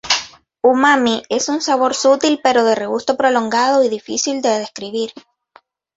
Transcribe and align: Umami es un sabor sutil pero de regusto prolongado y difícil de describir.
Umami 0.63 1.21
es 1.29 1.47
un 1.47 1.61
sabor 1.61 1.93
sutil 1.93 2.39
pero 2.43 2.63
de 2.63 2.73
regusto 2.73 3.17
prolongado 3.17 3.83
y 3.83 3.89
difícil 3.89 4.41
de 4.41 4.49
describir. 4.57 5.11